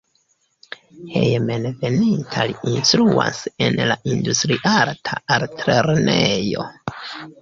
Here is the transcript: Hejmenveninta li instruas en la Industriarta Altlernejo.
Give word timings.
Hejmenveninta 1.09 2.41
li 2.51 2.57
instruas 2.71 3.43
en 3.67 3.77
la 3.91 3.99
Industriarta 4.15 5.21
Altlernejo. 5.37 6.67